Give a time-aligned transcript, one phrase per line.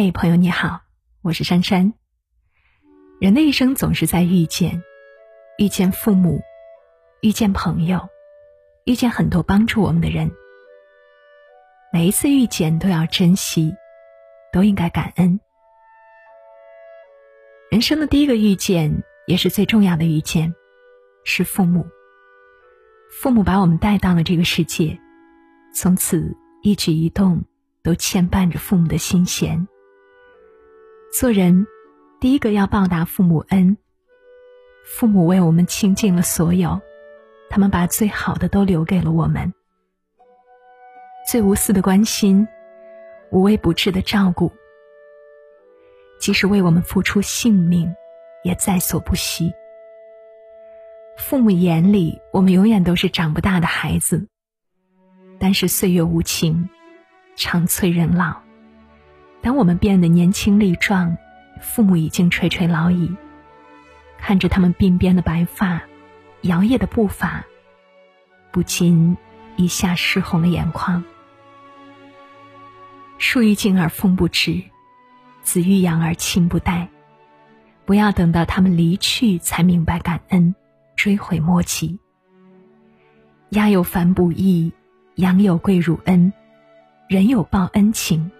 [0.00, 0.82] 嘿，朋友你好，
[1.22, 1.92] 我是珊珊。
[3.20, 4.84] 人的一生总是在遇见，
[5.58, 6.40] 遇见父母，
[7.20, 8.08] 遇见朋友，
[8.84, 10.30] 遇见很多帮助我们的人。
[11.92, 13.74] 每一次遇见都要珍惜，
[14.52, 15.40] 都应该感恩。
[17.68, 20.54] 人生的第一个遇见，也是最重要的遇见，
[21.24, 21.84] 是父母。
[23.10, 24.96] 父母把我们带到了这个世界，
[25.74, 27.42] 从此一举一动
[27.82, 29.66] 都牵绊着父母的心弦。
[31.10, 31.66] 做人，
[32.20, 33.76] 第一个要报答父母恩。
[34.84, 36.80] 父母为我们倾尽了所有，
[37.48, 39.52] 他们把最好的都留给了我们，
[41.26, 42.46] 最无私的关心，
[43.30, 44.52] 无微不至的照顾，
[46.20, 47.92] 即使为我们付出性命，
[48.44, 49.52] 也在所不惜。
[51.16, 54.28] 父母眼里，我们永远都是长不大的孩子。
[55.40, 56.68] 但是岁月无情，
[57.34, 58.47] 长催人老。
[59.40, 61.16] 当我们变得年轻力壮，
[61.60, 63.14] 父母已经垂垂老矣。
[64.18, 65.80] 看着他们鬓边的白发，
[66.42, 67.44] 摇曳的步伐，
[68.50, 69.16] 不禁
[69.56, 71.04] 一下湿红了眼眶。
[73.18, 74.62] 树欲静而风不止，
[75.42, 76.88] 子欲养而亲不待。
[77.84, 80.54] 不要等到他们离去才明白感恩，
[80.94, 81.98] 追悔莫及。
[83.50, 84.72] 家有繁不易，
[85.14, 86.32] 养有跪乳恩，
[87.08, 88.30] 人有报恩情。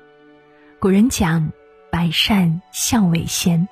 [0.80, 1.50] 古人讲
[1.90, 3.66] ：“百善孝为先。”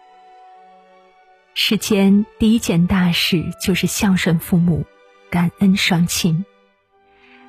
[1.54, 4.84] 世间第一件大事就是孝顺父母，
[5.30, 6.44] 感恩双亲。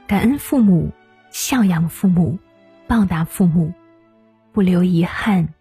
[0.05, 0.93] 感恩父母，
[1.31, 2.37] 孝养父母，
[2.85, 3.73] 报答父母，
[4.53, 5.51] 不留遗憾，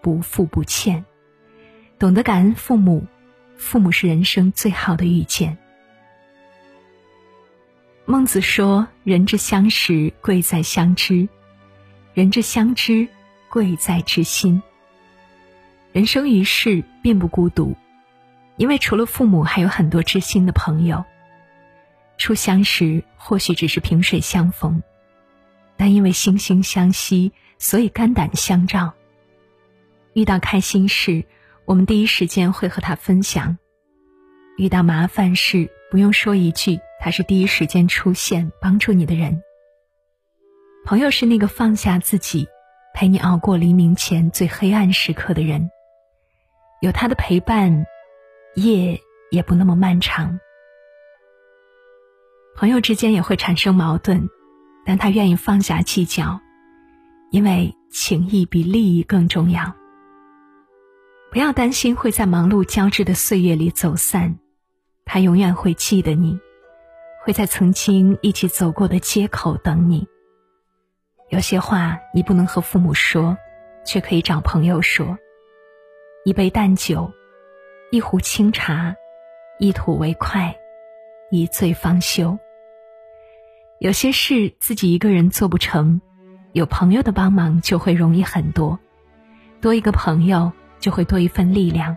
[0.00, 1.04] 不负不欠。
[1.98, 3.06] 懂得感恩父母，
[3.58, 5.58] 父母是人生最好的遇见。
[8.06, 11.28] 孟子说：“人之相识，贵在相知；
[12.14, 13.06] 人之相知。”
[13.54, 14.60] 贵在知心。
[15.92, 17.76] 人生于世并不孤独，
[18.56, 21.04] 因为除了父母，还有很多知心的朋友。
[22.18, 24.82] 初相识或许只是萍水相逢，
[25.76, 28.92] 但因为惺惺相惜，所以肝胆相照。
[30.14, 31.24] 遇到开心事，
[31.64, 33.56] 我们第一时间会和他分享；
[34.56, 39.44] 遇到麻烦事，不用说一句，他是第一时间出现帮助你的人。
[40.84, 42.48] 朋友是那个放下自己。
[42.94, 45.68] 陪你熬过黎明前最黑暗时刻的人，
[46.80, 47.84] 有他的陪伴，
[48.54, 49.00] 夜
[49.32, 50.38] 也不那么漫长。
[52.56, 54.28] 朋友之间也会产生矛盾，
[54.86, 56.40] 但他愿意放下计较，
[57.32, 59.74] 因为情谊比利益更重要。
[61.32, 64.38] 不要担心会在忙碌交织的岁月里走散，
[65.04, 66.38] 他永远会记得你，
[67.24, 70.06] 会在曾经一起走过的街口等你。
[71.34, 73.36] 有些话你不能和父母说，
[73.84, 75.18] 却可以找朋友说。
[76.24, 77.12] 一杯淡酒，
[77.90, 78.94] 一壶清茶，
[79.58, 80.56] 一吐为快，
[81.32, 82.38] 一醉方休。
[83.80, 86.00] 有些事自己一个人做不成，
[86.52, 88.78] 有朋友的帮忙就会容易很多。
[89.60, 91.96] 多一个朋友，就会多一份力量。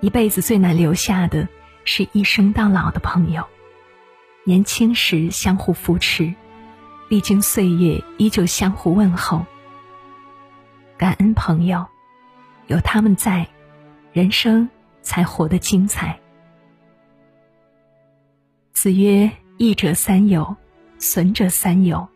[0.00, 1.46] 一辈子最难留下的，
[1.84, 3.46] 是一生到老的朋友。
[4.42, 6.34] 年轻时相互扶持。
[7.08, 9.46] 历经岁月，依旧相互问候。
[10.96, 11.86] 感恩朋友，
[12.66, 13.46] 有他们在，
[14.12, 14.68] 人生
[15.02, 16.18] 才活得精彩。
[18.72, 20.56] 子曰：“益者三友，
[20.98, 22.06] 损者三友。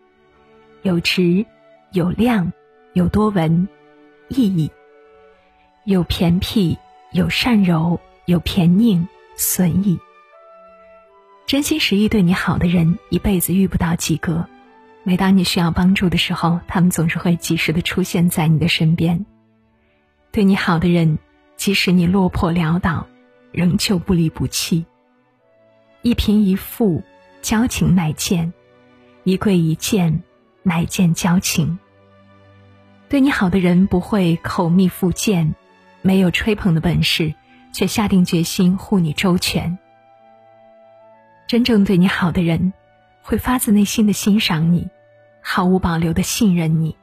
[0.82, 1.46] 有直，
[1.92, 2.52] 有量，
[2.94, 3.68] 有多闻，
[4.28, 4.68] 益矣；
[5.84, 6.76] 有偏僻，
[7.12, 9.06] 有善柔，有偏佞，
[9.36, 9.96] 损矣。”
[11.46, 14.48] 真心实意对你好的人，一辈子遇不到几个。
[15.02, 19.24] 每当你需要帮助的时候，他们总是会及时的出现在你的身边。
[20.30, 21.18] 对你好的人，
[21.56, 23.06] 即使你落魄潦倒，
[23.50, 24.84] 仍旧不离不弃。
[26.02, 27.02] 一贫一富，
[27.42, 28.52] 交情乃见；
[29.24, 30.22] 一贵一贱，
[30.62, 31.78] 乃见交情。
[33.08, 35.54] 对你好的人不会口蜜腹剑，
[36.02, 37.34] 没有吹捧的本事，
[37.72, 39.78] 却下定决心护你周全。
[41.48, 42.72] 真正对你好的人。
[43.30, 44.88] 会发自内心的欣赏你，
[45.40, 46.96] 毫无保留的信任你。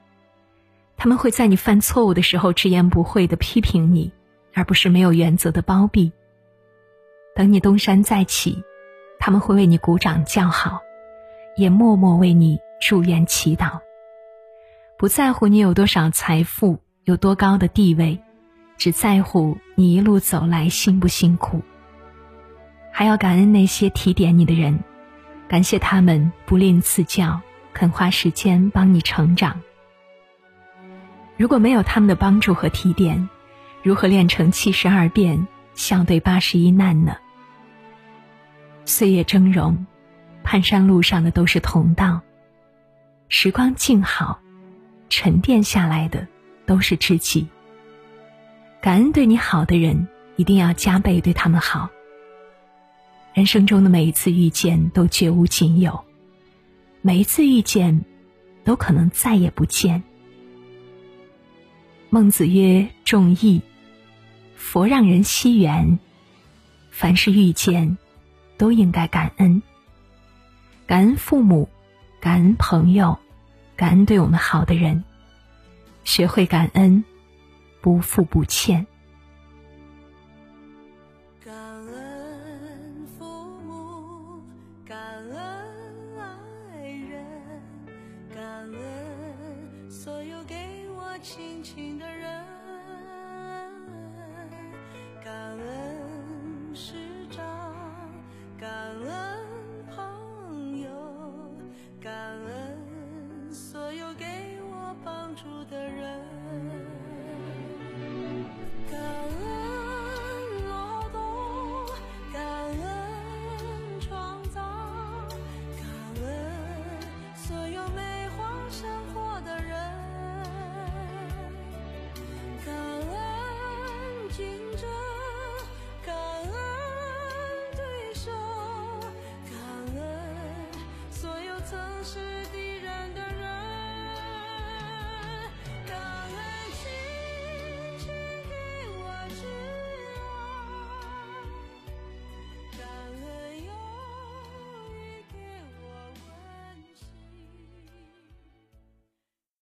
[0.97, 4.11] 他们会在你犯错误的时候直言不讳的批评你，
[4.53, 6.11] 而不是没有原则的包庇。
[7.33, 8.61] 等你东山再起，
[9.19, 10.81] 他们会为你鼓掌叫好，
[11.55, 13.79] 也默默为你祝愿祈祷。
[14.97, 18.19] 不在乎你有多少财富，有多高的地位，
[18.75, 21.61] 只在乎你一路走来辛不辛苦。
[22.91, 24.77] 还要感恩那些提点你的人。
[25.47, 27.39] 感谢他们不吝赐教，
[27.73, 29.59] 肯花时间帮你成长。
[31.37, 33.29] 如果没有他们的帮助和提点，
[33.81, 37.15] 如何练成七十二变笑对八十一难呢？
[38.83, 39.77] 岁月峥嵘，
[40.43, 42.21] 蹒跚路上的都是同道。
[43.29, 44.39] 时光静好，
[45.09, 46.27] 沉淀下来的
[46.65, 47.47] 都是知己。
[48.81, 51.89] 感恩对你好的人，一定要加倍对他们好。
[53.37, 56.03] 人生中的每一次遇见都绝无仅有，
[57.03, 58.03] 每一次遇见，
[58.63, 60.01] 都可能再也不见。
[62.09, 63.61] 孟子曰：“重义，
[64.55, 65.99] 佛让人惜缘。
[66.89, 67.99] 凡是遇见，
[68.57, 69.61] 都应该感恩。
[70.87, 71.69] 感恩父母，
[72.19, 73.19] 感恩朋友，
[73.75, 75.03] 感恩对我们好的人。
[76.03, 77.05] 学会感恩，
[77.81, 78.87] 不负不欠。”